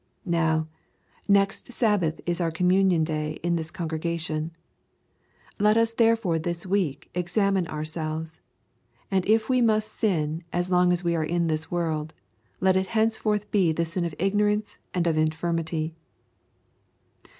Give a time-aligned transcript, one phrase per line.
[0.25, 0.67] Now,
[1.27, 4.49] next Sabbath is our communion day in this congregation.
[5.59, 8.41] Let us therefore this week examine ourselves.
[9.11, 12.15] And if we must sin as long as we are in this world,
[12.59, 15.93] let it henceforth be the sin of ignorance and of infirmity.